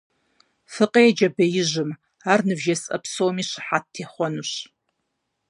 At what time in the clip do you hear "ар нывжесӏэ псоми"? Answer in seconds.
2.31-3.43